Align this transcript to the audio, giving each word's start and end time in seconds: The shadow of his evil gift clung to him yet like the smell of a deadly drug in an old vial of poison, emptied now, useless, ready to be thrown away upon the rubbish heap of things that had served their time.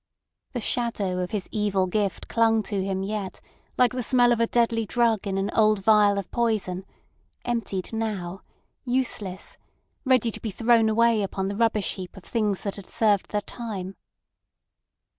The 0.53 0.59
shadow 0.61 1.19
of 1.21 1.29
his 1.29 1.47
evil 1.51 1.85
gift 1.85 2.27
clung 2.27 2.63
to 2.63 2.83
him 2.83 3.03
yet 3.03 3.39
like 3.77 3.91
the 3.91 4.01
smell 4.01 4.31
of 4.31 4.39
a 4.39 4.47
deadly 4.47 4.83
drug 4.87 5.27
in 5.27 5.37
an 5.37 5.51
old 5.51 5.83
vial 5.83 6.17
of 6.17 6.31
poison, 6.31 6.87
emptied 7.45 7.93
now, 7.93 8.41
useless, 8.83 9.59
ready 10.03 10.31
to 10.31 10.41
be 10.41 10.49
thrown 10.49 10.89
away 10.89 11.21
upon 11.21 11.49
the 11.49 11.55
rubbish 11.55 11.93
heap 11.93 12.17
of 12.17 12.23
things 12.23 12.63
that 12.63 12.77
had 12.77 12.87
served 12.87 13.29
their 13.29 13.41
time. 13.41 13.95